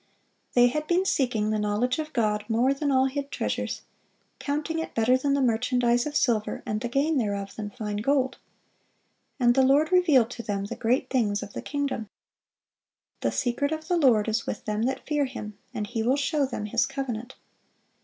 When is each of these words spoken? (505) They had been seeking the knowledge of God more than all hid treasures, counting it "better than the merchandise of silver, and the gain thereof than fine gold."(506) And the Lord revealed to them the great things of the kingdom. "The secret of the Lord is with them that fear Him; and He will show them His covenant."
(505) 0.53 0.53
They 0.55 0.67
had 0.69 0.87
been 0.87 1.05
seeking 1.05 1.51
the 1.51 1.59
knowledge 1.59 1.99
of 1.99 2.11
God 2.11 2.43
more 2.49 2.73
than 2.73 2.89
all 2.89 3.05
hid 3.05 3.29
treasures, 3.29 3.83
counting 4.39 4.79
it 4.79 4.95
"better 4.95 5.15
than 5.15 5.35
the 5.35 5.43
merchandise 5.43 6.07
of 6.07 6.15
silver, 6.15 6.63
and 6.65 6.81
the 6.81 6.89
gain 6.89 7.19
thereof 7.19 7.55
than 7.55 7.69
fine 7.69 7.97
gold."(506) 7.97 8.37
And 9.45 9.53
the 9.53 9.61
Lord 9.61 9.91
revealed 9.91 10.31
to 10.31 10.41
them 10.41 10.65
the 10.65 10.75
great 10.75 11.07
things 11.11 11.43
of 11.43 11.53
the 11.53 11.61
kingdom. 11.61 12.09
"The 13.19 13.31
secret 13.31 13.71
of 13.71 13.87
the 13.87 13.97
Lord 13.97 14.27
is 14.27 14.47
with 14.47 14.65
them 14.65 14.81
that 14.85 15.05
fear 15.05 15.25
Him; 15.25 15.55
and 15.71 15.85
He 15.85 16.01
will 16.01 16.17
show 16.17 16.47
them 16.47 16.65
His 16.65 16.87
covenant." 16.87 17.35